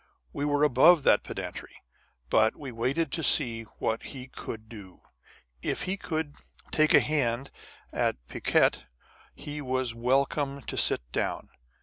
â€" 0.01 0.29
we 0.33 0.45
were 0.45 0.63
above 0.63 1.03
that 1.03 1.21
pedantry; 1.21 1.75
but 2.31 2.55
we 2.57 2.71
waited 2.71 3.11
to 3.11 3.21
see 3.21 3.65
what 3.77 4.01
he 4.01 4.27
could 4.27 4.67
do. 4.67 4.97
If 5.61 5.83
he 5.83 5.95
could 5.95 6.33
take 6.71 6.95
a 6.95 6.99
hand 6.99 7.51
at 7.93 8.15
piquet, 8.27 8.87
he 9.35 9.61
was 9.61 9.93
welcome 9.93 10.63
to 10.63 10.75
sit 10.75 11.03
down. 11.11 11.49